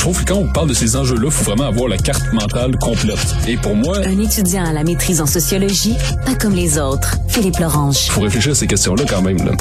je 0.00 0.04
trouve 0.06 0.24
que 0.24 0.32
quand 0.32 0.38
on 0.38 0.50
parle 0.50 0.70
de 0.70 0.72
ces 0.72 0.96
enjeux-là, 0.96 1.26
il 1.26 1.30
faut 1.30 1.44
vraiment 1.44 1.66
avoir 1.66 1.86
la 1.86 1.98
carte 1.98 2.32
mentale 2.32 2.74
complète. 2.78 3.18
Et 3.46 3.58
pour 3.58 3.76
moi... 3.76 3.98
Un 3.98 4.18
étudiant 4.18 4.64
à 4.64 4.72
la 4.72 4.82
maîtrise 4.82 5.20
en 5.20 5.26
sociologie, 5.26 5.94
pas 6.24 6.34
comme 6.34 6.54
les 6.54 6.78
autres. 6.78 7.18
Philippe 7.28 7.58
Lorange. 7.58 8.06
Il 8.06 8.12
faut 8.12 8.22
réfléchir 8.22 8.52
à 8.52 8.54
ces 8.54 8.66
questions-là 8.66 9.04
quand 9.06 9.20
même. 9.20 9.36
Là. 9.44 9.52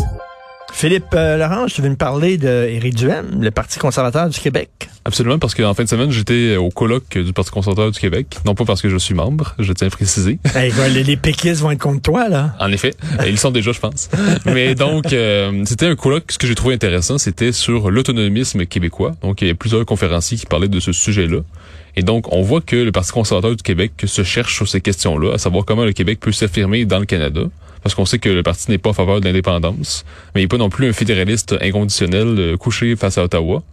Philippe 0.80 1.14
euh, 1.14 1.36
Lorange, 1.36 1.74
tu 1.74 1.82
veux 1.82 1.90
nous 1.90 1.98
parler 1.98 2.38
d'Éric 2.38 2.96
Duhem, 2.96 3.42
le 3.42 3.52
Parti 3.52 3.80
conservateur 3.80 4.30
du 4.30 4.40
Québec? 4.40 4.70
Absolument, 5.04 5.38
parce 5.38 5.54
qu'en 5.54 5.74
fin 5.74 5.84
de 5.84 5.90
semaine, 5.90 6.10
j'étais 6.10 6.56
au 6.56 6.70
colloque 6.70 7.18
du 7.18 7.34
Parti 7.34 7.52
conservateur 7.52 7.92
du 7.92 8.00
Québec. 8.00 8.38
Non 8.46 8.56
pas 8.56 8.64
parce 8.64 8.82
que 8.82 8.88
je 8.88 8.96
suis 8.96 9.14
membre, 9.14 9.56
je 9.60 9.74
tiens 9.74 9.88
à 9.88 9.90
préciser. 9.90 10.40
les, 10.56 11.04
les 11.04 11.18
péquistes 11.18 11.60
vont 11.60 11.72
être 11.72 11.82
contre 11.82 12.02
toi, 12.02 12.30
là. 12.30 12.56
En 12.62 12.72
effet. 12.72 12.94
Ils 13.28 13.38
sont 13.38 13.52
déjà, 13.52 13.74
je 13.74 13.80
pense. 13.82 14.10
Mais 14.46 14.74
donc, 14.74 15.12
euh, 15.12 15.66
c'était 15.66 15.88
un 15.88 15.98
colloque, 15.98 16.32
ce 16.32 16.38
que 16.38 16.48
j'ai 16.48 16.56
trouvé 16.56 16.76
intéressant, 16.76 17.18
c'était 17.18 17.52
sur 17.52 17.92
l'autonomisme 17.92 18.66
québécois. 18.66 19.12
Donc, 19.22 19.42
il 19.42 19.50
y 19.50 19.52
a 19.52 19.56
plusieurs 19.56 19.86
conférenciers 19.86 20.38
qui 20.38 20.46
parlaient 20.46 20.70
de 20.70 20.80
ce 20.80 20.94
sujet-là. 20.94 21.40
Et 21.98 22.04
donc, 22.04 22.32
on 22.32 22.42
voit 22.42 22.62
que 22.62 22.78
le 22.78 22.94
Parti 22.94 23.12
conservateur 23.12 23.54
du 23.54 23.64
Québec 23.64 23.92
se 24.06 24.24
cherche 24.24 24.56
sur 24.56 24.70
ces 24.70 24.80
questions-là, 24.80 25.34
à 25.34 25.38
savoir 25.40 25.66
comment 25.66 25.84
le 25.84 25.92
Québec 25.92 26.22
peut 26.22 26.32
s'affirmer 26.32 26.86
dans 26.86 27.00
le 27.00 27.06
Canada 27.06 27.42
parce 27.84 27.96
qu'on 27.96 28.06
sait 28.06 28.20
que 28.20 28.30
le 28.30 28.44
parti 28.44 28.70
n'est 28.70 28.78
pas 28.78 28.90
en 28.90 28.94
faveur 28.94 29.22
de 29.22 29.26
l'indépendance, 29.26 30.06
mais 30.34 30.42
il 30.42 30.44
n'est 30.46 30.50
pas 30.50 30.58
non 30.58 30.70
plus 30.70 30.88
un 30.88 30.94
fédéraliste 30.94 31.56
inconditionnel 31.62 32.36
euh, 32.38 32.58
couché 32.58 32.96
face 32.96 33.18
à 33.18 33.24
Ottawa. 33.24 33.64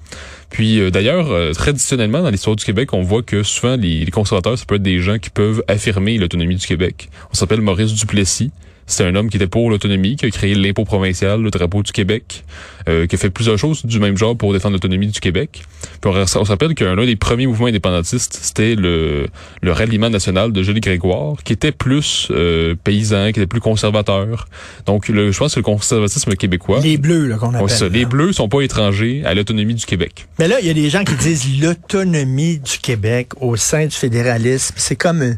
Puis 0.50 0.80
euh, 0.80 0.90
d'ailleurs, 0.90 1.30
euh, 1.30 1.52
traditionnellement 1.52 2.22
dans 2.22 2.30
l'histoire 2.30 2.56
du 2.56 2.64
Québec, 2.64 2.92
on 2.92 3.02
voit 3.02 3.22
que 3.22 3.42
souvent 3.42 3.76
les, 3.76 4.04
les, 4.04 4.10
conservateurs, 4.10 4.56
ça 4.58 4.64
peut 4.64 4.76
être 4.76 4.82
des 4.82 5.00
gens 5.00 5.18
qui 5.18 5.30
peuvent 5.30 5.62
affirmer 5.68 6.18
l'autonomie 6.18 6.56
du 6.56 6.66
Québec. 6.66 7.08
On 7.32 7.34
s'appelle 7.34 7.60
Maurice 7.60 7.92
Duplessis. 7.94 8.52
C'est 8.86 9.04
un 9.04 9.14
homme 9.16 9.28
qui 9.28 9.36
était 9.36 9.48
pour 9.48 9.70
l'autonomie, 9.70 10.16
qui 10.16 10.26
a 10.26 10.30
créé 10.30 10.54
l'impôt 10.54 10.84
provincial, 10.84 11.42
le 11.42 11.50
drapeau 11.50 11.82
du 11.82 11.92
Québec, 11.92 12.44
euh, 12.88 13.06
qui 13.06 13.16
a 13.16 13.18
fait 13.18 13.30
plusieurs 13.30 13.58
choses 13.58 13.84
du 13.84 13.98
même 13.98 14.16
genre 14.16 14.36
pour 14.36 14.52
défendre 14.52 14.74
l'autonomie 14.74 15.08
du 15.08 15.18
Québec. 15.18 15.64
Puis 16.00 16.10
on, 16.10 16.26
se 16.26 16.38
rappelle 16.38 16.74
qu'un 16.74 16.94
des 16.94 17.16
premiers 17.16 17.48
mouvements 17.48 17.66
indépendantistes, 17.66 18.38
c'était 18.40 18.76
le, 18.76 19.26
le 19.60 19.72
ralliement 19.72 20.08
national 20.08 20.52
de 20.52 20.62
Jules 20.62 20.80
Grégoire, 20.80 21.34
qui 21.42 21.52
était 21.52 21.72
plus 21.72 22.28
euh, 22.30 22.76
paysan, 22.84 23.32
qui 23.32 23.40
était 23.40 23.46
plus 23.46 23.60
conservateur. 23.60 24.46
Donc, 24.86 25.08
le, 25.08 25.32
je 25.32 25.38
pense 25.38 25.54
que 25.54 25.60
le 25.60 25.64
conservatisme 25.64 26.34
québécois... 26.34 26.80
Les 26.80 26.96
Bleus, 26.96 27.26
là, 27.26 27.38
qu'on 27.38 27.54
appelle. 27.54 27.92
les 27.92 28.04
Bleus 28.04 28.34
sont 28.34 28.48
pas 28.48 28.60
étrangers 28.60 29.22
à 29.24 29.34
l'autonomie 29.34 29.74
du 29.74 29.84
Québec. 29.84 30.26
Mais 30.38 30.46
là, 30.46 30.60
il 30.60 30.66
y 30.66 30.70
a 30.70 30.74
des 30.74 30.90
gens 30.90 31.02
qui 31.02 31.14
disent 31.16 31.60
l'autonomie 31.60 32.58
du 32.58 32.78
Québec 32.78 33.30
au 33.40 33.56
sein 33.56 33.86
du 33.86 33.96
fédéralisme. 33.96 34.74
C'est 34.76 34.96
comme 34.96 35.22
une, 35.22 35.36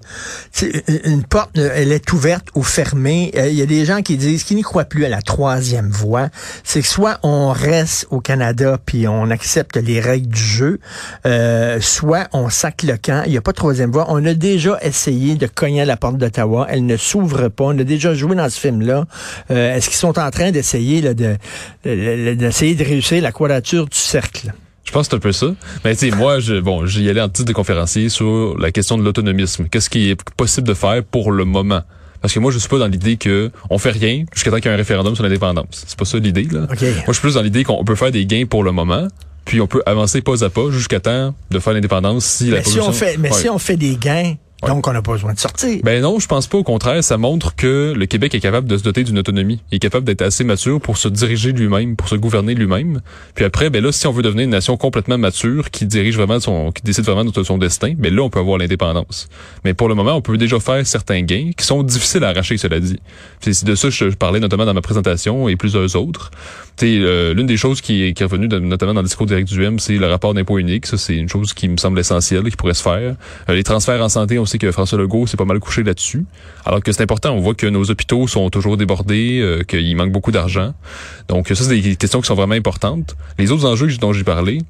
une 1.05 1.25
porte, 1.25 1.57
elle 1.57 1.93
est 1.93 2.13
ouverte 2.13 2.49
ou 2.55 2.63
fermée 2.63 3.31
il 3.47 3.55
y 3.55 3.63
a 3.63 3.67
des 3.67 3.85
gens 3.85 4.03
qui 4.03 4.17
disent 4.17 4.45
qu'ils 4.45 4.57
n'y 4.57 4.63
croient 4.63 4.85
plus 4.85 5.05
à 5.05 5.09
la 5.09 5.23
troisième 5.23 5.91
voie. 5.91 6.29
C'est 6.65 6.83
que 6.83 6.89
soit 6.89 7.19
on 7.23 7.51
reste 7.51 8.07
au 8.11 8.21
Canada 8.21 8.79
puis 8.85 9.07
on 9.09 9.31
accepte 9.31 9.77
les 9.77 10.01
règles 10.01 10.29
du 10.29 10.41
jeu, 10.41 10.81
euh, 11.27 11.81
soit 11.81 12.29
on 12.33 12.49
sac 12.49 12.83
le 12.83 12.97
camp. 12.97 13.23
Il 13.27 13.33
n'y 13.33 13.39
a 13.39 13.41
pas 13.41 13.53
de 13.53 13.57
troisième 13.57 13.91
voie. 13.91 14.07
On 14.09 14.25
a 14.25 14.35
déjà 14.35 14.79
essayé 14.83 15.37
de 15.37 15.47
cogner 15.47 15.83
à 15.83 15.85
la 15.85 15.97
porte 15.97 16.17
d'Ottawa. 16.17 16.67
Elle 16.69 16.87
ne 16.87 16.97
s'ouvre 16.97 17.49
pas. 17.49 17.65
On 17.65 17.79
a 17.79 17.85
déjà 17.85 18.15
joué 18.15 18.35
dans 18.35 18.49
ce 18.49 18.59
film-là. 18.59 19.05
Euh, 19.51 19.77
est-ce 19.77 19.89
qu'ils 19.89 19.99
sont 19.99 20.19
en 20.19 20.31
train 20.31 20.51
d'essayer 20.51 21.01
de, 21.01 21.37
d'essayer 21.85 22.75
de 22.75 22.85
réussir 22.85 23.23
la 23.23 23.33
quadrature 23.33 23.87
du 23.87 23.97
cercle? 23.97 24.53
Je 24.85 24.93
pense 24.93 25.07
que 25.07 25.11
c'est 25.11 25.17
un 25.17 25.21
peu 25.21 25.33
ça. 25.33 25.49
Mais 25.85 25.95
tu 25.95 26.11
sais, 26.11 26.17
moi, 26.17 26.41
je, 26.41 26.55
bon, 26.55 26.87
j'y 26.87 27.11
allais 27.11 27.21
en 27.21 27.29
titre 27.29 27.49
de 27.49 27.53
conférencier 27.53 28.09
sur 28.09 28.57
la 28.59 28.73
question 28.73 28.97
de 28.97 29.03
l'autonomisme. 29.03 29.69
Qu'est-ce 29.71 29.91
qui 29.91 30.09
est 30.09 30.23
possible 30.37 30.67
de 30.67 30.73
faire 30.73 31.05
pour 31.05 31.31
le 31.31 31.45
moment? 31.45 31.83
Parce 32.21 32.35
que 32.35 32.41
moi, 32.41 32.51
je 32.51 32.59
suis 32.59 32.69
pas 32.69 32.79
dans 32.79 32.87
l'idée 32.87 33.17
que 33.17 33.51
on 33.71 33.79
fait 33.79 33.91
rien 33.91 34.25
jusqu'à 34.35 34.51
temps 34.51 34.57
qu'il 34.57 34.67
y 34.67 34.69
ait 34.69 34.75
un 34.75 34.77
référendum 34.77 35.15
sur 35.15 35.25
l'indépendance. 35.25 35.85
C'est 35.87 35.99
pas 35.99 36.05
ça 36.05 36.19
l'idée, 36.19 36.49
là. 36.51 36.61
Moi, 36.61 36.77
je 36.81 37.13
suis 37.13 37.21
plus 37.21 37.35
dans 37.35 37.43
l'idée 37.43 37.65
qu'on 37.65 37.85
peut 37.85 37.95
faire 37.95 38.11
des 38.11 38.27
gains 38.27 38.45
pour 38.47 38.65
le 38.65 38.73
moment, 38.73 39.09
puis 39.45 39.61
on 39.61 39.67
peut 39.67 39.83
avancer 39.87 40.21
pas 40.21 40.45
à 40.45 40.51
pas 40.51 40.71
jusqu'à 40.71 41.01
temps 41.01 41.35
de 41.51 41.59
faire 41.59 41.73
l'indépendance 41.73 42.25
si 42.25 42.51
mais 42.51 42.63
Si 42.65 42.81
on 42.81 42.93
fait, 42.93 43.17
mais 43.19 43.33
si 43.33 43.49
on 43.49 43.59
fait 43.59 43.77
des 43.77 43.97
gains, 43.97 44.35
donc, 44.67 44.89
on 44.89 44.93
n'a 44.93 45.03
pas 45.03 45.13
besoin 45.13 45.35
de 45.35 45.39
sortir. 45.39 45.81
Ben 45.85 46.03
non, 46.03 46.19
je 46.19 46.27
pense 46.27 46.49
pas. 46.49 46.59
Au 46.59 46.65
contraire, 46.65 47.03
ça 47.05 47.17
montre 47.17 47.55
que 47.55 47.95
le 47.97 48.07
Québec 48.07 48.35
est 48.35 48.41
capable 48.41 48.67
de 48.67 48.77
se 48.77 48.83
doter 48.83 49.05
d'une 49.05 49.19
autonomie. 49.19 49.61
Il 49.71 49.77
est 49.77 49.79
capable 49.79 50.05
d'être 50.05 50.23
assez 50.23 50.43
mature 50.43 50.81
pour 50.81 50.97
se 50.97 51.07
diriger 51.07 51.53
lui-même, 51.53 51.95
pour 51.95 52.09
se 52.09 52.17
gouverner 52.17 52.55
lui-même. 52.55 53.01
Puis 53.37 53.45
après, 53.45 53.71
ben 53.71 53.83
là, 53.85 53.93
si 53.93 54.09
on 54.09 54.13
veut 54.13 54.23
devenir 54.23 54.45
une 54.45 54.51
nation 54.51 54.77
complètement 54.77 55.17
mature, 55.17 55.71
qui 55.71 55.87
dirige 55.87 56.17
vraiment 56.17 56.41
son, 56.41 56.73
qui 56.73 56.83
décide 56.83 57.05
vraiment 57.05 57.25
de 57.25 57.43
son 57.43 57.57
destin, 57.57 57.95
ben 57.97 58.13
là, 58.13 58.23
on 58.23 58.31
peut 58.31 58.41
avoir 58.41 58.59
l'indépendance. 58.59 59.29
Mais 59.65 59.75
pour 59.75 59.89
le 59.89 59.95
moment, 59.95 60.15
on 60.15 60.23
peut 60.23 60.37
déjà 60.37 60.59
faire 60.59 60.85
certains 60.85 61.23
gains 61.23 61.53
qui 61.57 61.65
sont 61.65 61.85
difficiles 61.85 62.25
à 62.25 62.31
arracher, 62.31 62.57
cela 62.57 62.81
dit. 62.81 62.99
C'est 63.41 63.65
de 63.65 63.75
ça 63.77 63.89
que 63.89 63.95
je 63.95 64.17
parlais 64.17 64.41
notamment 64.41 64.65
dans 64.65 64.75
ma 64.75 64.83
présentation 64.83 65.49
et 65.49 65.55
plusieurs 65.55 65.95
autres. 65.95 66.33
Euh, 66.83 67.35
l'une 67.35 67.47
des 67.47 67.57
choses 67.57 67.81
qui 67.81 68.05
est, 68.05 68.13
qui 68.13 68.23
est 68.23 68.27
revenue 68.27 68.49
notamment 68.49 68.95
dans 68.95 69.01
le 69.01 69.07
discours 69.07 69.27
direct 69.27 69.49
du 69.49 69.65
M, 69.65 69.79
c'est 69.79 69.97
le 69.97 70.07
rapport 70.07 70.35
d'impôt 70.35 70.59
unique. 70.59 70.87
Ça, 70.87 70.97
c'est 70.97 71.17
une 71.17 71.29
chose 71.29 71.53
qui 71.53 71.69
me 71.69 71.77
semble 71.77 71.99
essentielle, 71.99 72.45
qui 72.45 72.57
pourrait 72.57 72.75
se 72.75 72.83
faire. 72.83 73.17
Euh, 73.49 73.55
les 73.55 73.65
transferts 73.65 74.03
en 74.03 74.09
santé, 74.09 74.39
on 74.39 74.47
sait 74.49 74.59
que 74.59 74.73
François 74.73 74.99
Legault 74.99 75.29
s'est 75.29 75.37
pas 75.37 75.45
mal 75.45 75.61
couché 75.61 75.85
là-dessus. 75.85 76.25
Alors 76.65 76.83
que 76.83 76.91
c'est 76.91 77.03
important, 77.03 77.31
on 77.31 77.41
voit 77.41 77.55
que 77.55 77.67
nos 77.67 77.89
hôpitaux 77.91 78.27
sont 78.27 78.51
toujours 78.51 78.77
débordés, 78.77 79.39
euh, 79.41 79.63
qu'il 79.63 79.97
manque 79.97 80.11
beaucoup 80.11 80.33
d'argent. 80.33 80.75
Donc 81.29 81.49
ça, 81.49 81.55
c'est 81.55 81.81
des 81.81 81.95
questions 81.95 82.21
qui 82.21 82.27
sont 82.27 82.35
vraiment 82.35 82.55
importantes. 82.55 83.17
Les 83.39 83.53
autres 83.53 83.67
enjeux 83.67 83.89
dont 84.01 84.13
j'ai 84.13 84.25
parlé, 84.25 84.63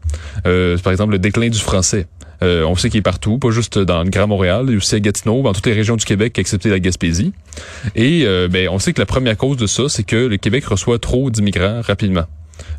par 0.44 0.92
exemple 0.92 1.12
le 1.12 1.18
déclin 1.18 1.48
du 1.48 1.58
français. 1.58 2.06
Euh, 2.42 2.64
on 2.64 2.76
sait 2.76 2.88
qu'il 2.90 2.98
est 2.98 3.02
partout, 3.02 3.38
pas 3.38 3.50
juste 3.50 3.78
dans 3.78 4.02
le 4.02 4.10
Grand 4.10 4.28
Montréal, 4.28 4.68
a 4.68 4.76
aussi 4.76 4.94
à 4.94 5.00
Gatineau, 5.00 5.42
dans 5.42 5.52
toutes 5.52 5.66
les 5.66 5.72
régions 5.72 5.96
du 5.96 6.04
Québec, 6.04 6.38
excepté 6.38 6.70
la 6.70 6.78
Gaspésie. 6.78 7.32
Et 7.96 8.22
euh, 8.24 8.48
ben, 8.48 8.68
on 8.68 8.78
sait 8.78 8.92
que 8.92 9.00
la 9.00 9.06
première 9.06 9.36
cause 9.36 9.56
de 9.56 9.66
ça, 9.66 9.88
c'est 9.88 10.04
que 10.04 10.16
le 10.16 10.36
Québec 10.36 10.64
reçoit 10.66 10.98
trop 10.98 11.30
d'immigrants 11.30 11.80
rapidement. 11.82 12.24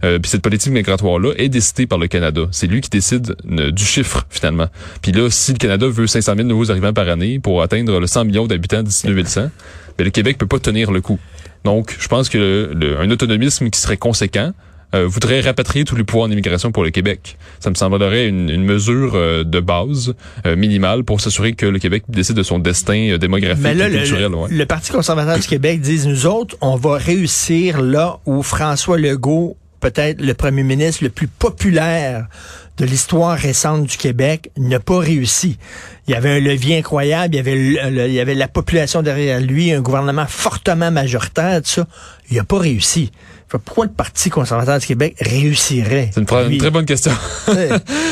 Euh, 0.04 0.20
puis 0.20 0.30
cette 0.30 0.42
politique 0.42 0.72
migratoire-là 0.72 1.34
est 1.38 1.50
décidée 1.50 1.88
par 1.88 1.98
le 1.98 2.08
Canada. 2.08 2.44
C'est 2.52 2.68
lui 2.68 2.82
qui 2.82 2.90
décide 2.90 3.36
du 3.46 3.86
chiffre, 3.86 4.26
finalement. 4.30 4.68
Puis 5.02 5.12
là, 5.12 5.30
si 5.30 5.52
le 5.54 5.58
Canada 5.58 5.88
veut 5.88 6.08
500 6.08 6.36
000 6.36 6.48
nouveaux 6.48 6.72
arrivants 6.72 6.94
par 6.94 7.08
année 7.10 7.40
pour 7.40 7.62
atteindre 7.62 8.00
le 8.00 8.08
100 8.08 8.26
millions 8.26 8.48
d'habitants 8.48 8.84
d'ici 8.84 9.08
2100, 9.08 9.50
ben, 9.98 10.04
le 10.04 10.12
Québec 10.12 10.38
peut 10.38 10.48
pas 10.48 10.60
tenir 10.60 10.92
le 10.92 11.02
coup. 11.02 11.20
Donc, 11.66 11.96
je 12.00 12.08
pense 12.08 12.30
que 12.30 12.74
un 13.00 13.12
autonomisme 13.12 13.70
qui 13.70 13.80
serait 13.80 13.98
conséquent, 13.98 14.54
euh, 14.96 15.06
voudrait 15.06 15.42
rapatrier 15.42 15.86
tous 15.86 15.96
les 15.96 16.04
pouvoirs 16.04 16.28
en 16.28 16.32
immigration 16.32 16.72
pour 16.72 16.84
le 16.84 16.90
Québec. 16.90 17.38
Ça 17.60 17.70
me 17.70 17.76
semblerait 17.76 18.28
une, 18.28 18.50
une 18.50 18.64
mesure 18.64 19.12
euh, 19.14 19.44
de 19.44 19.60
base 19.60 20.16
euh, 20.48 20.56
minimale 20.56 21.04
pour 21.04 21.22
s'assurer 21.22 21.54
que 21.54 21.68
le 21.68 21.78
Québec 21.78 22.06
décide 22.10 22.36
de 22.36 22.42
son 22.42 22.58
destin 22.58 23.18
démographique 23.20 23.68
et 23.68 23.90
culturel. 23.92 24.32
Le, 24.50 24.58
le 24.58 24.66
Parti 24.66 24.92
conservateur 24.92 25.38
du 25.38 25.46
Québec 25.46 25.80
dit, 25.82 26.08
nous 26.08 26.26
autres, 26.26 26.58
on 26.62 26.76
va 26.76 26.96
réussir 26.96 27.84
là 27.84 28.20
où 28.26 28.42
François 28.42 28.98
Legault 28.98 29.58
peut-être 29.80 30.22
le 30.22 30.34
premier 30.34 30.64
ministre 30.64 31.04
le 31.04 31.10
plus 31.10 31.28
populaire 31.28 32.28
de 32.78 32.86
l'histoire 32.86 33.38
récente 33.38 33.86
du 33.86 33.98
Québec 33.98 34.52
n'a 34.58 34.80
pas 34.80 35.00
réussi. 35.00 35.58
Il 36.08 36.12
y 36.12 36.16
avait 36.16 36.30
un 36.30 36.40
levier 36.40 36.78
incroyable, 36.78 37.36
il 37.36 37.38
y 37.38 37.40
avait, 37.40 38.08
il 38.08 38.14
y 38.14 38.20
avait 38.20 38.36
la 38.36 38.48
population 38.48 39.02
derrière 39.02 39.42
lui, 39.42 39.74
un 39.74 39.82
gouvernement 39.82 40.26
fortement 40.28 40.90
majoritaire, 40.90 41.62
tout 41.62 41.70
ça. 41.70 41.88
Il 42.32 42.38
n'a 42.38 42.46
pas 42.46 42.60
réussi. 42.60 43.12
Pourquoi 43.50 43.86
le 43.86 43.92
Parti 43.92 44.30
conservateur 44.30 44.80
du 44.80 44.86
Québec 44.86 45.16
réussirait? 45.20 46.12
C'est 46.14 46.22
une, 46.22 46.58
très 46.58 46.72
bonne 46.72 46.86
question. 46.86 47.12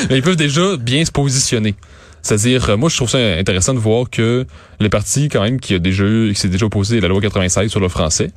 ils 0.09 0.21
peuvent 0.21 0.35
déjà 0.35 0.75
bien 0.77 1.05
se 1.05 1.11
positionner. 1.11 1.75
C'est-à-dire, 2.23 2.71
euh, 2.71 2.77
moi, 2.77 2.89
je 2.89 2.97
trouve 2.97 3.09
ça 3.09 3.19
intéressant 3.19 3.73
de 3.73 3.79
voir 3.79 4.09
que 4.09 4.45
le 4.79 4.89
parti, 4.89 5.29
quand 5.29 5.41
même, 5.41 5.59
qui 5.59 5.75
a 5.75 5.79
déjà, 5.79 6.03
qui 6.03 6.35
s'est 6.35 6.49
déjà 6.49 6.65
opposé 6.65 6.97
à 6.97 7.01
la 7.01 7.07
loi 7.07 7.21
96 7.21 7.69
sur 7.69 7.79
le 7.79 7.87
français, 7.87 8.31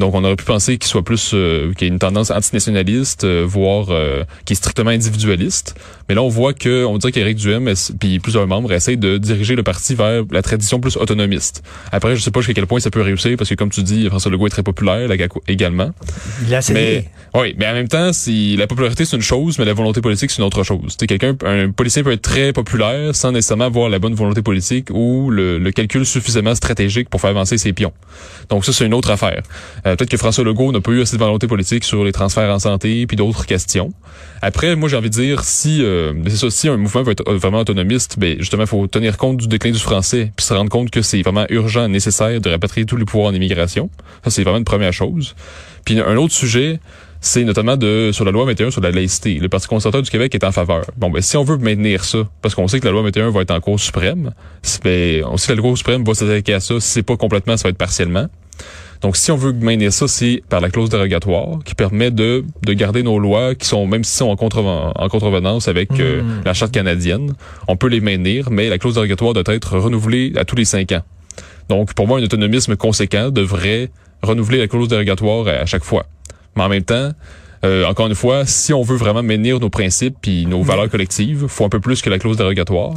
donc, 0.00 0.14
on 0.14 0.24
aurait 0.24 0.36
pu 0.36 0.44
penser 0.44 0.78
qu'il 0.78 0.88
soit 0.88 1.04
plus, 1.04 1.32
euh, 1.34 1.72
qu'il 1.74 1.86
y 1.86 1.90
ait 1.90 1.92
une 1.92 1.98
tendance 1.98 2.30
antinationaliste, 2.30 3.24
euh, 3.24 3.44
voire 3.46 3.88
euh, 3.90 4.24
qui 4.46 4.54
est 4.54 4.56
strictement 4.56 4.90
individualiste. 4.90 5.76
Mais 6.08 6.14
là, 6.16 6.22
on 6.22 6.28
voit 6.28 6.54
que, 6.54 6.84
on 6.84 6.98
dirait 6.98 7.12
qu'Éric 7.12 7.36
Duhem 7.36 7.72
puis 8.00 8.18
plusieurs 8.18 8.46
membres 8.48 8.72
essayent 8.72 8.96
de 8.96 9.18
diriger 9.18 9.54
le 9.54 9.62
parti 9.62 9.94
vers 9.94 10.24
la 10.30 10.42
tradition 10.42 10.80
plus 10.80 10.96
autonomiste. 10.96 11.62
Après, 11.92 12.16
je 12.16 12.20
sais 12.20 12.32
pas 12.32 12.40
jusqu'à 12.40 12.54
quel 12.54 12.66
point 12.66 12.80
ça 12.80 12.90
peut 12.90 13.02
réussir, 13.02 13.36
parce 13.36 13.50
que 13.50 13.54
comme 13.54 13.70
tu 13.70 13.82
dis, 13.82 14.08
François 14.08 14.32
Legault 14.32 14.46
est 14.46 14.50
très 14.50 14.64
populaire, 14.64 15.06
la 15.06 15.16
également. 15.46 15.90
Il 16.46 16.54
a 16.54 16.60
mais 16.72 17.04
oui, 17.34 17.54
mais 17.58 17.68
en 17.68 17.74
même 17.74 17.88
temps, 17.88 18.12
si 18.12 18.56
la 18.56 18.66
popularité 18.66 19.04
c'est 19.04 19.16
une 19.16 19.22
chose, 19.22 19.58
mais 19.58 19.64
la 19.64 19.74
volonté 19.74 20.00
politique 20.00 20.30
c'est 20.30 20.38
une 20.38 20.44
autre 20.46 20.64
chose. 20.64 20.96
Tu 20.96 21.06
quelqu'un, 21.06 21.36
un 21.44 21.70
policier 21.70 22.02
peut 22.02 22.12
être 22.12 22.22
très 22.22 22.52
populaire 22.52 23.14
sans 23.14 23.30
nécessairement 23.30 23.66
avoir 23.66 23.88
la 23.88 23.98
bonne 23.98 24.14
volonté 24.14 24.42
politique 24.42 24.88
ou 24.90 25.30
le, 25.30 25.58
le 25.58 25.70
calcul 25.70 26.04
suffisamment 26.06 26.54
stratégique 26.54 27.08
pour 27.08 27.20
faire 27.20 27.30
avancer 27.30 27.58
ses 27.58 27.72
pions. 27.72 27.92
Donc 28.48 28.64
ça, 28.64 28.72
c'est 28.72 28.86
une 28.86 28.94
autre 28.94 29.10
affaire. 29.10 29.42
Euh, 29.90 29.96
peut-être 29.96 30.10
que 30.10 30.16
François 30.16 30.44
Legault 30.44 30.72
n'a 30.72 30.80
pas 30.80 30.92
eu 30.92 31.02
assez 31.02 31.16
de 31.16 31.20
volonté 31.20 31.46
politique 31.46 31.84
sur 31.84 32.04
les 32.04 32.12
transferts 32.12 32.50
en 32.50 32.58
santé 32.58 33.06
puis 33.06 33.16
d'autres 33.16 33.46
questions. 33.46 33.92
Après, 34.42 34.76
moi, 34.76 34.88
j'ai 34.88 34.96
envie 34.96 35.10
de 35.10 35.14
dire, 35.14 35.44
si 35.44 35.82
euh, 35.82 36.12
c'est 36.28 36.36
ça, 36.36 36.50
si 36.50 36.68
un 36.68 36.76
mouvement 36.76 37.02
veut 37.02 37.12
être 37.12 37.30
vraiment 37.32 37.60
autonomiste, 37.60 38.18
ben 38.18 38.36
justement, 38.38 38.66
faut 38.66 38.86
tenir 38.86 39.16
compte 39.16 39.38
du 39.38 39.48
déclin 39.48 39.70
du 39.70 39.78
français 39.78 40.32
puis 40.36 40.46
se 40.46 40.54
rendre 40.54 40.70
compte 40.70 40.90
que 40.90 41.02
c'est 41.02 41.22
vraiment 41.22 41.46
urgent, 41.50 41.88
nécessaire 41.88 42.40
de 42.40 42.50
rapatrier 42.50 42.86
tous 42.86 42.96
les 42.96 43.04
pouvoirs 43.04 43.28
en 43.28 43.34
immigration. 43.34 43.90
Ça, 44.24 44.30
c'est 44.30 44.42
vraiment 44.42 44.58
une 44.58 44.64
première 44.64 44.92
chose. 44.92 45.34
Puis 45.84 45.98
un 45.98 46.16
autre 46.16 46.34
sujet, 46.34 46.78
c'est 47.20 47.44
notamment 47.44 47.76
de 47.76 48.10
sur 48.12 48.24
la 48.24 48.30
loi 48.30 48.44
21 48.46 48.70
sur 48.70 48.80
la 48.80 48.90
laïcité. 48.90 49.34
Le 49.34 49.48
Parti 49.48 49.66
conservateur 49.66 50.02
du 50.02 50.10
Québec 50.10 50.34
est 50.34 50.44
en 50.44 50.52
faveur. 50.52 50.84
Bon, 50.96 51.10
ben 51.10 51.20
si 51.20 51.36
on 51.36 51.44
veut 51.44 51.58
maintenir 51.58 52.04
ça, 52.04 52.18
parce 52.42 52.54
qu'on 52.54 52.68
sait 52.68 52.80
que 52.80 52.86
la 52.86 52.92
loi 52.92 53.02
21 53.02 53.30
va 53.30 53.42
être 53.42 53.50
en 53.50 53.60
Cour 53.60 53.78
suprême, 53.78 54.32
ben, 54.84 55.24
on 55.24 55.36
sait 55.36 55.52
que 55.52 55.56
la 55.56 55.62
Cour 55.62 55.76
suprême 55.76 56.04
va 56.04 56.14
s'attaquer 56.14 56.54
à 56.54 56.60
ça. 56.60 56.80
Si 56.80 56.88
c'est 56.88 57.02
pas 57.02 57.16
complètement, 57.16 57.56
ça 57.56 57.64
va 57.64 57.70
être 57.70 57.78
partiellement. 57.78 58.28
Donc, 59.00 59.16
si 59.16 59.30
on 59.30 59.36
veut 59.36 59.52
maintenir 59.52 59.92
ça, 59.92 60.06
c'est 60.08 60.42
par 60.48 60.60
la 60.60 60.68
clause 60.68 60.90
dérogatoire 60.90 61.60
qui 61.64 61.74
permet 61.74 62.10
de, 62.10 62.44
de 62.62 62.72
garder 62.74 63.02
nos 63.02 63.18
lois 63.18 63.54
qui 63.54 63.66
sont, 63.66 63.86
même 63.86 64.04
si 64.04 64.16
sont 64.16 64.28
en, 64.28 64.36
contreven 64.36 64.92
en 64.94 65.08
contrevenance 65.08 65.68
avec 65.68 65.90
euh, 65.98 66.22
Mm. 66.22 66.42
la 66.44 66.54
charte 66.54 66.72
canadienne, 66.72 67.34
on 67.68 67.76
peut 67.76 67.88
les 67.88 68.00
maintenir, 68.00 68.50
mais 68.50 68.68
la 68.68 68.78
clause 68.78 68.94
dérogatoire 68.94 69.32
doit 69.32 69.54
être 69.54 69.78
renouvelée 69.78 70.32
à 70.36 70.44
tous 70.44 70.56
les 70.56 70.64
cinq 70.64 70.92
ans. 70.92 71.02
Donc, 71.68 71.94
pour 71.94 72.06
moi, 72.06 72.18
un 72.18 72.22
autonomisme 72.22 72.76
conséquent 72.76 73.30
devrait 73.30 73.90
renouveler 74.22 74.58
la 74.58 74.68
clause 74.68 74.88
dérogatoire 74.88 75.48
à 75.48 75.66
chaque 75.66 75.84
fois. 75.84 76.04
Mais 76.56 76.62
en 76.64 76.68
même 76.68 76.82
temps, 76.82 77.10
euh, 77.64 77.86
encore 77.86 78.06
une 78.06 78.14
fois, 78.14 78.44
si 78.44 78.72
on 78.72 78.82
veut 78.82 78.96
vraiment 78.96 79.22
maintenir 79.22 79.60
nos 79.60 79.70
principes 79.70 80.16
puis 80.20 80.46
nos 80.46 80.62
valeurs 80.62 80.88
collectives, 80.90 81.46
faut 81.46 81.64
un 81.64 81.68
peu 81.68 81.80
plus 81.80 82.02
que 82.02 82.10
la 82.10 82.18
clause 82.18 82.36
dérogatoire. 82.36 82.94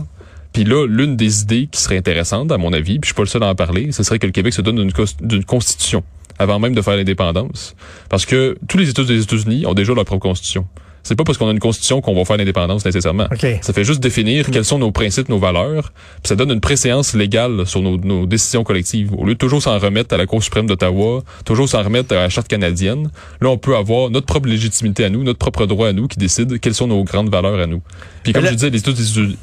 Puis 0.54 0.64
là, 0.64 0.86
l'une 0.88 1.18
des 1.18 1.42
idées 1.42 1.68
qui 1.68 1.82
serait 1.82 1.98
intéressante, 1.98 2.52
à 2.52 2.58
mon 2.58 2.72
avis, 2.74 3.00
puis 3.00 3.02
je 3.04 3.08
suis 3.08 3.16
pas 3.16 3.24
le 3.24 3.28
seul 3.28 3.44
à 3.44 3.48
en 3.48 3.56
parler, 3.56 3.92
ce 3.92 4.04
serait 4.04 4.20
que 4.20 4.28
le 4.28 4.32
Québec 4.32 4.54
se 4.54 4.62
donne 4.62 4.88
d'une 5.22 5.46
constitution 5.46 6.04
avant 6.40 6.60
même 6.60 6.76
de 6.76 6.82
faire 6.82 6.96
l'indépendance. 6.96 7.76
Parce 8.10 8.26
que 8.26 8.58
tous 8.68 8.78
les 8.78 8.90
États 8.90 9.04
des 9.04 9.22
États-Unis 9.22 9.66
ont 9.66 9.74
déjà 9.74 9.94
leur 9.94 10.06
propre 10.06 10.22
constitution. 10.22 10.68
C'est 11.04 11.16
pas 11.16 11.24
parce 11.24 11.38
qu'on 11.38 11.50
a 11.50 11.52
une 11.52 11.60
constitution 11.60 12.02
qu'on 12.02 12.16
va 12.16 12.26
faire 12.26 12.38
l'indépendance 12.38 12.86
nécessairement. 12.86 13.28
OK. 13.32 13.46
Ça 13.62 13.74
fait 13.74 13.84
juste 13.84 14.00
définir 14.00 14.50
quels 14.50 14.66
sont 14.66 14.80
nos 14.80 14.92
principes, 14.92 15.30
nos 15.30 15.38
valeurs, 15.40 15.92
puis 16.22 16.30
ça 16.30 16.36
donne 16.36 16.52
une 16.52 16.62
préséance 16.62 17.14
légale 17.14 17.66
sur 17.68 17.82
nos, 17.82 17.98
nos 17.98 18.26
décisions 18.26 18.64
collectives. 18.64 19.14
Au 19.14 19.26
lieu 19.26 19.34
de 19.34 19.38
toujours 19.38 19.62
s'en 19.62 19.78
remettre 19.78 20.14
à 20.14 20.18
la 20.18 20.26
Cour 20.26 20.42
suprême 20.42 20.66
d'Ottawa, 20.66 21.24
toujours 21.46 21.68
s'en 21.68 21.84
remettre 21.84 22.14
à 22.14 22.16
la 22.16 22.30
Charte 22.30 22.48
canadienne, 22.48 23.10
là, 23.42 23.50
on 23.50 23.58
peut 23.58 23.76
avoir 23.76 24.10
notre 24.10 24.26
propre 24.26 24.48
légitimité 24.48 25.06
à 25.06 25.10
nous, 25.10 25.24
notre 25.24 25.40
propre 25.40 25.66
droit 25.66 25.90
à 25.90 25.94
nous 25.94 26.08
qui 26.08 26.18
décide 26.18 26.60
quelles 26.60 26.74
sont 26.74 26.88
nos 26.88 27.04
grandes 27.04 27.30
valeurs 27.30 27.60
à 27.60 27.68
nous. 27.68 27.82
Puis 28.24 28.32
comme 28.32 28.46
je 28.46 28.54
disais, 28.54 28.70
les 28.70 28.80
États, 28.80 28.92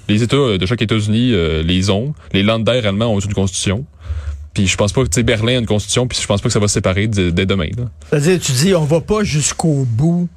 les 0.09 0.23
États 0.23 0.59
de 0.59 0.67
chaque 0.67 0.83
États-Unis 0.83 1.33
euh, 1.33 1.63
les 1.63 1.91
ont. 1.91 2.15
Les 2.33 2.43
Länder 2.43 2.81
allemands 2.85 3.15
ont 3.15 3.21
une 3.21 3.35
constitution. 3.35 3.85
Puis 4.55 4.67
je 4.67 4.77
pense 4.77 4.93
pas 4.93 5.03
que, 5.03 5.09
tu 5.09 5.17
sais, 5.17 5.23
Berlin 5.23 5.57
a 5.57 5.59
une 5.59 5.67
constitution, 5.67 6.09
puis 6.09 6.19
je 6.21 6.27
pense 6.27 6.41
pas 6.41 6.49
que 6.49 6.53
ça 6.53 6.59
va 6.59 6.67
se 6.69 6.75
séparer 6.75 7.07
dès 7.07 7.47
demain. 7.47 7.69
C'est-à-dire, 8.09 8.41
tu 8.41 8.53
dis, 8.53 8.75
on 8.75 8.85
va 8.85 9.01
pas 9.01 9.23
jusqu'au 9.23 9.87
bout 9.89 10.29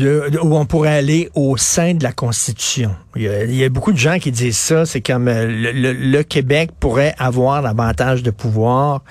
où 0.00 0.56
on 0.56 0.66
pourrait 0.66 0.96
aller 0.96 1.30
au 1.34 1.56
sein 1.56 1.94
de 1.94 2.02
la 2.02 2.12
Constitution. 2.12 2.94
Il 3.16 3.22
y 3.54 3.64
a, 3.64 3.68
beaucoup 3.68 3.92
de 3.92 3.98
gens 3.98 4.18
qui 4.18 4.30
disent 4.32 4.56
ça, 4.58 4.86
c'est 4.86 5.00
comme 5.00 5.28
euh, 5.28 5.46
le, 5.48 6.22
Québec 6.22 6.70
pourrait 6.80 7.14
avoir 7.18 7.62
davantage 7.62 8.22
de 8.22 8.30
pouvoir 8.30 9.02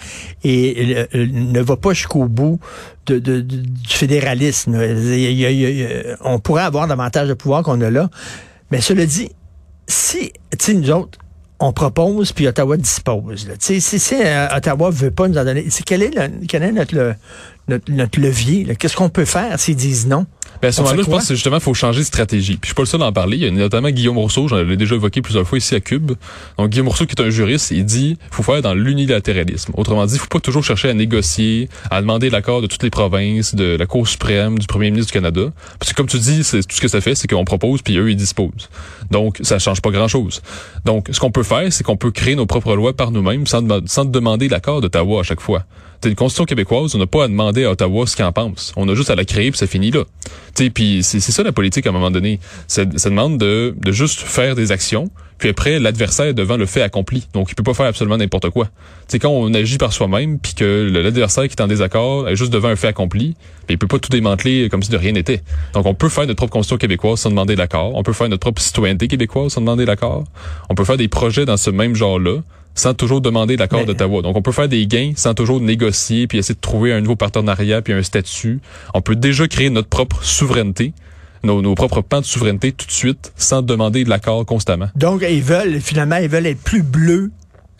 et 0.43 0.95
euh, 1.13 1.27
ne 1.31 1.61
va 1.61 1.77
pas 1.77 1.93
jusqu'au 1.93 2.25
bout 2.25 2.59
de, 3.05 3.19
de- 3.19 3.41
du 3.41 3.63
fédéralisme. 3.87 4.77
On 6.21 6.39
pourrait 6.39 6.63
avoir 6.63 6.87
davantage 6.87 7.27
de 7.27 7.33
pouvoir 7.33 7.63
qu'on 7.63 7.79
a 7.81 7.89
là. 7.89 8.09
Mais 8.71 8.81
cela 8.81 9.05
dit, 9.05 9.29
si, 9.87 10.33
tu 10.59 10.75
nous 10.75 10.89
autres, 10.91 11.19
on 11.59 11.71
propose, 11.71 12.31
puis 12.33 12.47
Ottawa 12.47 12.75
dispose. 12.75 13.47
là. 13.47 13.53
Si, 13.59 13.79
si 13.79 14.15
euh, 14.15 14.47
Ottawa 14.55 14.89
veut 14.89 15.11
pas 15.11 15.27
nous 15.27 15.37
en 15.37 15.45
donner, 15.45 15.65
quel 15.85 16.03
est, 16.03 16.13
le- 16.15 16.45
quel 16.47 16.63
est 16.63 16.71
notre, 16.73 17.15
notre, 17.69 17.91
notre 17.91 18.19
levier? 18.19 18.75
Qu'est-ce 18.75 18.97
qu'on 18.97 19.09
peut 19.09 19.23
faire 19.25 19.57
s'ils 19.59 19.75
disent 19.77 20.07
non? 20.07 20.25
Ben, 20.63 20.69
à 20.69 20.71
ce 20.71 20.81
moment-là, 20.81 21.03
je 21.03 21.09
pense 21.09 21.27
que 21.27 21.33
justement, 21.33 21.57
il 21.57 21.61
faut 21.61 21.73
changer 21.73 21.99
de 21.99 22.05
stratégie. 22.05 22.53
Puis 22.53 22.61
je 22.61 22.67
suis 22.67 22.73
pas 22.73 22.83
le 22.83 22.87
seul 22.87 23.01
à 23.01 23.07
en 23.07 23.11
parler. 23.11 23.35
Il 23.35 23.43
y 23.43 23.47
a 23.47 23.51
notamment 23.51 23.89
Guillaume 23.89 24.17
Rousseau, 24.17 24.47
j'en 24.47 24.63
l'ai 24.63 24.77
déjà 24.77 24.95
évoqué 24.95 25.21
plusieurs 25.21 25.45
fois 25.45 25.57
ici 25.57 25.75
à 25.75 25.81
Cube. 25.81 26.13
Donc 26.57 26.69
Guillaume 26.69 26.87
Rousseau, 26.87 27.05
qui 27.05 27.15
est 27.17 27.21
un 27.21 27.29
juriste, 27.29 27.71
il 27.71 27.83
dit 27.83 28.17
faut 28.31 28.43
faire 28.43 28.61
dans 28.61 28.73
l'unilatéralisme. 28.73 29.73
Autrement 29.75 30.05
dit, 30.05 30.17
faut 30.17 30.27
pas 30.27 30.39
toujours 30.39 30.63
chercher 30.63 30.87
à 30.87 30.93
négocier, 30.93 31.67
à 31.91 31.99
demander 31.99 32.29
l'accord 32.29 32.61
de 32.61 32.67
toutes 32.67 32.81
les 32.83 32.89
provinces, 32.89 33.55
de 33.55 33.75
la 33.75 33.85
Cour 33.85 34.07
suprême, 34.07 34.57
du 34.57 34.65
premier 34.65 34.89
ministre 34.89 35.11
du 35.11 35.19
Canada. 35.19 35.51
Parce 35.79 35.91
que 35.91 35.97
comme 35.97 36.07
tu 36.07 36.17
dis, 36.17 36.45
c'est 36.45 36.65
tout 36.65 36.77
ce 36.77 36.79
que 36.79 36.87
ça 36.87 37.01
fait, 37.01 37.15
c'est 37.15 37.27
qu'on 37.27 37.43
propose 37.43 37.81
puis 37.81 37.97
eux 37.97 38.09
ils 38.09 38.15
disposent. 38.15 38.69
Donc 39.11 39.39
ça 39.41 39.59
change 39.59 39.81
pas 39.81 39.91
grand-chose. 39.91 40.41
Donc 40.85 41.09
ce 41.11 41.19
qu'on 41.19 41.31
peut 41.31 41.43
faire, 41.43 41.73
c'est 41.73 41.83
qu'on 41.83 41.97
peut 41.97 42.11
créer 42.11 42.35
nos 42.35 42.45
propres 42.45 42.73
lois 42.77 42.93
par 42.93 43.11
nous-mêmes 43.11 43.47
sans, 43.47 43.67
sans 43.85 44.05
demander 44.05 44.47
l'accord 44.47 44.79
d'Ottawa 44.79 45.19
à 45.19 45.23
chaque 45.23 45.41
fois. 45.41 45.65
T'sais, 46.03 46.09
une 46.09 46.15
constitution 46.15 46.43
québécoise, 46.43 46.93
on 46.95 46.97
n'a 46.97 47.07
pas 47.07 47.23
à 47.23 47.27
demander 47.29 47.63
à 47.63 47.71
Ottawa 47.71 48.05
ce 48.05 48.17
qu'il 48.17 48.25
en 48.25 48.33
pense. 48.33 48.73
On 48.75 48.89
a 48.89 48.93
juste 48.93 49.09
à 49.09 49.15
la 49.15 49.23
créer 49.23 49.51
puis 49.51 49.57
ça 49.57 49.67
finit 49.67 49.89
là. 49.89 50.03
Puis 50.55 51.01
c'est 51.03 51.19
c'est 51.19 51.31
ça 51.31 51.43
la 51.43 51.51
politique 51.51 51.85
à 51.87 51.89
un 51.89 51.93
moment 51.93 52.11
donné. 52.11 52.39
Ça, 52.67 52.83
ça 52.95 53.09
demande 53.09 53.37
de, 53.37 53.75
juste 53.87 54.19
faire 54.21 54.55
des 54.55 54.71
actions, 54.71 55.09
puis 55.37 55.49
après 55.49 55.79
l'adversaire 55.79 56.27
est 56.27 56.33
devant 56.33 56.57
le 56.57 56.65
fait 56.65 56.81
accompli. 56.81 57.27
Donc 57.33 57.51
il 57.51 57.55
peut 57.55 57.63
pas 57.63 57.73
faire 57.73 57.87
absolument 57.87 58.17
n'importe 58.17 58.49
quoi. 58.49 58.69
Sais, 59.07 59.19
quand 59.19 59.29
on 59.29 59.53
agit 59.53 59.77
par 59.77 59.93
soi-même, 59.93 60.39
puis 60.39 60.53
que 60.53 60.89
l'adversaire 60.91 61.47
qui 61.47 61.55
est 61.57 61.61
en 61.61 61.67
désaccord 61.67 62.29
est 62.29 62.35
juste 62.35 62.53
devant 62.53 62.69
un 62.69 62.75
fait 62.75 62.87
accompli, 62.87 63.35
ben, 63.67 63.73
il 63.73 63.77
peut 63.77 63.87
pas 63.87 63.99
tout 63.99 64.09
démanteler 64.09 64.69
comme 64.69 64.83
si 64.83 64.91
de 64.91 64.97
rien 64.97 65.11
n'était. 65.11 65.41
Donc 65.73 65.85
on 65.85 65.95
peut 65.95 66.09
faire 66.09 66.25
notre 66.27 66.37
propre 66.37 66.53
constitution 66.53 66.77
québécoise 66.77 67.19
sans 67.19 67.29
demander 67.29 67.55
l'accord. 67.55 67.95
On 67.95 68.03
peut 68.03 68.13
faire 68.13 68.29
notre 68.29 68.41
propre 68.41 68.61
citoyenneté 68.61 69.07
québécoise 69.07 69.53
sans 69.53 69.61
demander 69.61 69.85
l'accord. 69.85 70.23
On 70.69 70.75
peut 70.75 70.85
faire 70.85 70.97
des 70.97 71.07
projets 71.07 71.45
dans 71.45 71.57
ce 71.57 71.69
même 71.69 71.95
genre-là 71.95 72.41
sans 72.75 72.93
toujours 72.93 73.21
demander 73.21 73.57
l'accord 73.57 73.85
d'Ottawa. 73.85 74.21
Donc 74.21 74.35
on 74.35 74.41
peut 74.41 74.51
faire 74.51 74.67
des 74.67 74.85
gains 74.87 75.13
sans 75.15 75.33
toujours 75.33 75.61
négocier 75.61 76.27
puis 76.27 76.37
essayer 76.37 76.55
de 76.55 76.61
trouver 76.61 76.93
un 76.93 77.01
nouveau 77.01 77.15
partenariat 77.15 77.81
puis 77.81 77.93
un 77.93 78.03
statut. 78.03 78.59
On 78.93 79.01
peut 79.01 79.15
déjà 79.15 79.47
créer 79.47 79.69
notre 79.69 79.89
propre 79.89 80.23
souveraineté, 80.23 80.93
nos, 81.43 81.61
nos 81.61 81.75
propres 81.75 82.01
pans 82.01 82.21
de 82.21 82.25
souveraineté 82.25 82.71
tout 82.71 82.87
de 82.87 82.91
suite 82.91 83.31
sans 83.35 83.61
demander 83.61 84.03
de 84.03 84.09
l'accord 84.09 84.45
constamment. 84.45 84.87
Donc, 84.95 85.23
ils 85.29 85.43
veulent, 85.43 85.79
finalement, 85.79 86.17
ils 86.17 86.29
veulent 86.29 86.47
être 86.47 86.61
plus 86.61 86.83
bleus 86.83 87.31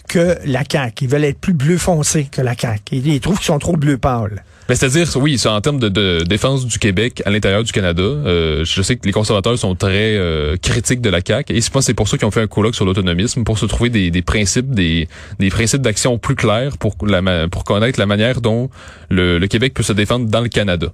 que 0.08 0.38
la 0.46 0.64
CAQ. 0.70 1.06
Ils 1.06 1.10
veulent 1.10 1.24
être 1.24 1.40
plus 1.40 1.54
bleu 1.54 1.78
foncé 1.78 2.26
que 2.26 2.42
la 2.42 2.56
CAQ. 2.58 2.96
Ils, 2.98 3.20
trouvent 3.20 3.38
qu'ils 3.38 3.48
sont 3.48 3.60
trop 3.60 3.78
bleu 3.78 3.98
pâle. 3.98 4.44
C'est-à-dire, 4.70 5.08
oui, 5.18 5.40
en 5.46 5.62
termes 5.62 5.80
de, 5.80 6.24
défense 6.24 6.66
du 6.66 6.80
Québec 6.80 7.22
à 7.26 7.30
l'intérieur 7.30 7.64
du 7.64 7.72
Canada. 7.72 8.02
euh, 8.02 8.64
je 8.66 8.82
sais 8.82 8.96
que 8.96 9.06
les 9.06 9.12
conservateurs 9.12 9.58
sont 9.58 9.76
très 9.76 10.16
euh, 10.16 10.56
critiques 10.58 11.02
de 11.02 11.10
la 11.10 11.20
CAQ 11.26 11.54
et 11.54 11.62
je 11.62 11.70
pense 11.70 11.84
que 11.84 11.86
c'est 11.88 11.94
pour 11.94 12.08
ça 12.08 12.18
qu'ils 12.18 12.28
ont 12.28 12.32
fait 12.32 12.42
un 12.42 12.48
colloque 12.48 12.76
sur 12.76 12.86
l'autonomisme 12.86 13.44
pour 13.44 13.60
se 13.60 13.66
trouver 13.66 13.90
des, 13.90 14.22
principes, 14.22 14.72
des, 14.72 15.08
principes 15.52 15.82
d'action 15.82 16.18
plus 16.18 16.36
clairs 16.36 16.78
pour 16.78 16.96
connaître 17.66 18.00
la 18.00 18.06
manière 18.06 18.42
dont 18.42 18.70
le 19.10 19.46
Québec 19.48 19.74
peut 19.74 19.84
se 19.84 19.94
défendre 19.94 20.28
dans 20.28 20.42
le 20.42 20.50
Canada. 20.50 20.88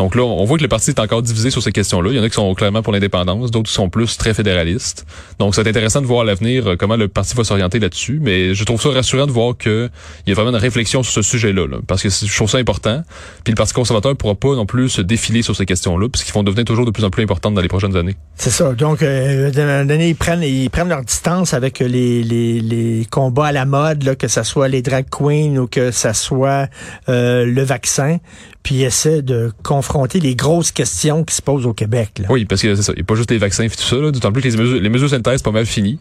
Donc 0.00 0.14
là, 0.14 0.22
on 0.22 0.46
voit 0.46 0.56
que 0.56 0.62
le 0.62 0.68
parti 0.68 0.88
est 0.88 0.98
encore 0.98 1.20
divisé 1.20 1.50
sur 1.50 1.62
ces 1.62 1.72
questions-là. 1.72 2.08
Il 2.08 2.16
y 2.16 2.18
en 2.18 2.22
a 2.22 2.30
qui 2.30 2.34
sont 2.34 2.54
clairement 2.54 2.80
pour 2.80 2.94
l'indépendance, 2.94 3.50
d'autres 3.50 3.68
qui 3.68 3.74
sont 3.74 3.90
plus 3.90 4.16
très 4.16 4.32
fédéralistes. 4.32 5.04
Donc 5.38 5.54
c'est 5.54 5.68
intéressant 5.68 6.00
de 6.00 6.06
voir 6.06 6.22
à 6.22 6.24
l'avenir 6.24 6.68
euh, 6.68 6.76
comment 6.78 6.96
le 6.96 7.06
parti 7.06 7.34
va 7.36 7.44
s'orienter 7.44 7.78
là-dessus. 7.78 8.18
Mais 8.22 8.54
je 8.54 8.64
trouve 8.64 8.80
ça 8.80 8.88
rassurant 8.88 9.26
de 9.26 9.30
voir 9.30 9.58
que 9.58 9.90
il 10.24 10.30
y 10.30 10.32
a 10.32 10.34
vraiment 10.34 10.56
une 10.56 10.62
réflexion 10.62 11.02
sur 11.02 11.12
ce 11.12 11.20
sujet-là, 11.20 11.66
là, 11.66 11.76
parce 11.86 12.02
que 12.02 12.08
je 12.08 12.34
trouve 12.34 12.48
ça 12.48 12.56
important. 12.56 13.02
Puis 13.44 13.52
le 13.52 13.56
Parti 13.56 13.74
conservateur 13.74 14.16
pourra 14.16 14.34
pas 14.34 14.54
non 14.54 14.64
plus 14.64 14.88
se 14.88 15.02
défiler 15.02 15.42
sur 15.42 15.54
ces 15.54 15.66
questions-là, 15.66 16.08
puisqu'ils 16.08 16.32
vont 16.32 16.44
devenir 16.44 16.64
toujours 16.64 16.86
de 16.86 16.92
plus 16.92 17.04
en 17.04 17.10
plus 17.10 17.22
importantes 17.22 17.52
dans 17.52 17.60
les 17.60 17.68
prochaines 17.68 17.94
années. 17.94 18.16
C'est 18.36 18.48
ça. 18.48 18.72
Donc, 18.72 19.02
euh, 19.02 19.50
donné, 19.84 20.08
ils 20.08 20.16
prennent, 20.16 20.42
ils 20.42 20.70
prennent 20.70 20.88
leur 20.88 21.04
distance 21.04 21.52
avec 21.52 21.80
les, 21.80 22.22
les, 22.22 22.60
les 22.60 23.06
combats 23.10 23.48
à 23.48 23.52
la 23.52 23.66
mode, 23.66 24.04
là, 24.04 24.14
que 24.14 24.28
ce 24.28 24.44
soit 24.44 24.68
les 24.68 24.80
drag 24.80 25.04
queens 25.10 25.58
ou 25.58 25.66
que 25.66 25.90
ça 25.90 26.14
soit 26.14 26.70
euh, 27.10 27.44
le 27.44 27.62
vaccin, 27.62 28.16
puis 28.62 28.74
ils 28.76 28.84
essaient 28.84 29.22
de 29.22 29.52
confronter 29.62 30.20
les 30.20 30.34
grosses 30.34 30.70
questions 30.70 31.24
qui 31.24 31.34
se 31.34 31.40
posent 31.42 31.66
au 31.66 31.72
Québec. 31.72 32.10
Là. 32.18 32.26
Oui, 32.30 32.44
parce 32.44 32.60
que 32.62 32.74
c'est 32.74 32.82
ça. 32.82 32.92
Il 32.92 32.96
n'y 32.96 33.02
a 33.02 33.04
pas 33.04 33.14
juste 33.14 33.30
les 33.30 33.38
vaccins 33.38 33.64
et 33.64 33.70
tout 33.70 33.80
ça, 33.80 33.96
d'autant 33.96 34.32
plus 34.32 34.42
que 34.42 34.48
les 34.48 34.56
mesures, 34.56 34.80
les 34.80 34.88
mesures 34.88 35.08
sanitaires, 35.08 35.32
c'est 35.36 35.44
pas 35.44 35.50
mal 35.50 35.66
fini. 35.66 35.98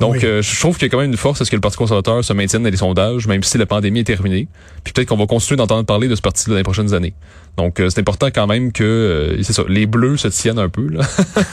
Donc, 0.00 0.12
Oui. 0.14 0.20
euh, 0.24 0.42
je 0.42 0.60
trouve 0.60 0.76
qu'il 0.76 0.86
y 0.86 0.88
a 0.88 0.90
quand 0.90 1.00
même 1.00 1.10
une 1.10 1.16
force 1.16 1.40
à 1.40 1.44
ce 1.44 1.50
que 1.50 1.56
le 1.56 1.60
Parti 1.60 1.76
conservateur 1.78 2.22
se 2.24 2.32
maintienne 2.32 2.62
dans 2.62 2.70
les 2.70 2.76
sondages, 2.76 3.26
même 3.26 3.42
si 3.42 3.58
la 3.58 3.66
pandémie 3.66 4.00
est 4.00 4.04
terminée. 4.04 4.46
Puis 4.84 4.92
peut-être 4.92 5.08
qu'on 5.08 5.16
va 5.16 5.26
continuer 5.26 5.56
d'entendre 5.56 5.84
parler 5.84 6.06
de 6.08 6.14
ce 6.14 6.20
parti-là 6.22 6.52
dans 6.54 6.58
les 6.58 6.62
prochaines 6.64 6.94
années. 6.94 7.14
Donc, 7.56 7.80
euh, 7.80 7.88
c'est 7.88 8.00
important 8.00 8.26
quand 8.26 8.46
même 8.46 8.70
que, 8.72 8.84
euh, 8.84 9.42
c'est 9.42 9.54
ça, 9.54 9.62
les 9.68 9.86
bleus 9.86 10.18
se 10.18 10.28
tiennent 10.28 10.58
un 10.58 10.68
peu, 10.68 10.86
là. 10.88 11.00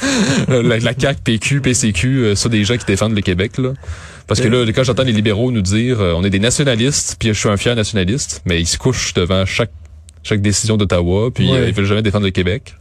la, 0.50 0.78
la 0.80 0.94
CAQ, 0.98 1.22
PQ, 1.24 1.62
PCQ, 1.62 2.08
euh, 2.08 2.36
ça, 2.36 2.50
des 2.50 2.64
gens 2.66 2.78
qui 2.78 2.86
défendent 2.86 3.16
le 3.16 3.22
Québec, 3.22 3.58
là. 3.58 3.74
Parce 4.28 4.40
que 4.40 4.48
là, 4.48 4.66
quand 4.74 4.84
j'entends 4.84 5.04
les 5.04 5.12
libéraux 5.12 5.52
nous 5.52 5.62
dire, 5.62 6.00
euh, 6.00 6.14
on 6.16 6.24
est 6.24 6.30
des 6.30 6.40
nationalistes, 6.40 7.18
puis 7.20 7.30
je 7.30 7.34
suis 7.34 7.50
un 7.50 7.58
fier 7.58 7.76
nationaliste, 7.76 8.42
mais 8.46 8.60
ils 8.62 8.66
se 8.66 8.78
couchent 8.78 9.14
devant 9.14 9.46
chaque 9.46 9.72
chaque 10.24 10.42
décision 10.42 10.78
d'Ottawa, 10.78 11.30
puis 11.34 11.52
euh, 11.52 11.68
ils 11.68 11.74
veulent 11.74 11.86
jamais 11.86 12.02
défendre 12.02 12.26
le 12.26 12.32
Québec. 12.32 12.76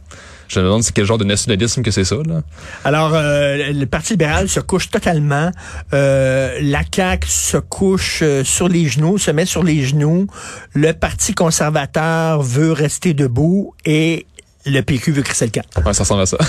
Je 0.47 0.59
me 0.59 0.65
demande 0.65 0.83
c'est 0.83 0.93
quel 0.93 1.05
genre 1.05 1.17
de 1.17 1.23
nationalisme 1.23 1.81
que 1.81 1.91
c'est 1.91 2.03
ça, 2.03 2.17
là. 2.27 2.41
Alors, 2.83 3.13
euh, 3.13 3.71
le 3.71 3.85
Parti 3.85 4.13
libéral 4.13 4.49
se 4.49 4.59
couche 4.59 4.89
totalement. 4.89 5.51
Euh, 5.93 6.59
la 6.61 6.81
CAQ 6.93 7.27
se 7.27 7.57
couche 7.57 8.19
euh, 8.21 8.43
sur 8.43 8.67
les 8.67 8.87
genoux, 8.87 9.17
se 9.17 9.31
met 9.31 9.45
sur 9.45 9.63
les 9.63 9.81
genoux. 9.83 10.27
Le 10.73 10.93
Parti 10.93 11.33
conservateur 11.33 12.41
veut 12.43 12.71
rester 12.71 13.13
debout 13.13 13.73
et 13.85 14.27
le 14.65 14.81
PQ 14.81 15.11
veut 15.11 15.21
crisser 15.21 15.49
le. 15.49 15.63
Ouais, 15.85 15.93
ça 15.93 16.03
ressemble 16.03 16.21
à 16.21 16.25
ça. 16.25 16.37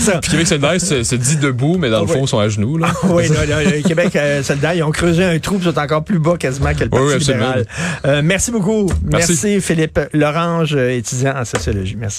Ça. 0.00 0.18
Puis 0.20 0.30
Québec 0.32 0.46
solidaire 0.46 0.80
se, 0.80 1.02
se 1.04 1.14
dit 1.14 1.36
debout, 1.36 1.76
mais 1.78 1.90
dans 1.90 2.00
le 2.00 2.06
Ah, 2.10 2.12
fond, 2.12 2.24
ils 2.24 2.28
sont 2.28 2.38
à 2.38 2.48
genoux, 2.48 2.76
là. 2.76 2.88
Oui, 3.04 3.28
là, 3.28 3.46
là, 3.46 3.62
le 3.62 3.82
Québec 3.82 4.14
euh, 4.16 4.42
solidaire, 4.42 4.74
ils 4.74 4.82
ont 4.82 4.90
creusé 4.90 5.24
un 5.24 5.38
trou, 5.38 5.56
ils 5.58 5.64
sont 5.64 5.78
encore 5.78 6.02
plus 6.04 6.18
bas 6.18 6.36
quasiment 6.38 6.72
que 6.74 6.84
le 6.84 6.90
Oui, 6.92 7.12
Parti 7.12 7.14
oui, 7.14 7.34
libéral. 7.34 7.66
Euh, 8.04 8.20
merci 8.24 8.50
beaucoup. 8.50 8.90
Merci. 9.04 9.32
merci 9.32 9.60
Philippe 9.60 10.00
Lorange, 10.12 10.74
euh, 10.74 10.96
étudiant 10.96 11.34
en 11.36 11.44
sociologie. 11.44 11.96
Merci. 11.98 12.18